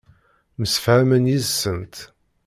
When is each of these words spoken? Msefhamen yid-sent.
Msefhamen 0.61 1.29
yid-sent. 1.31 1.95